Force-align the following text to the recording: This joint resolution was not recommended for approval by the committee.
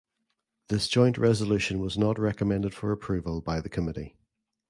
This 0.69 0.87
joint 0.87 1.19
resolution 1.19 1.79
was 1.79 1.95
not 1.95 2.17
recommended 2.17 2.73
for 2.73 2.91
approval 2.91 3.39
by 3.39 3.61
the 3.61 3.69
committee. 3.69 4.17